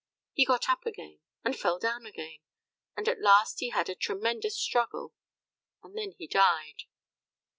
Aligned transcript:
He 0.33 0.45
got 0.45 0.67
up 0.67 0.83
again 0.87 1.19
and 1.45 1.55
fell 1.55 1.77
down 1.77 2.07
again, 2.07 2.39
and 2.97 3.07
at 3.07 3.21
last 3.21 3.59
he 3.59 3.69
had 3.69 3.87
a 3.87 3.93
tremendous 3.93 4.57
struggle, 4.59 5.13
and 5.83 5.95
then 5.95 6.15
he 6.17 6.25
died. 6.27 6.85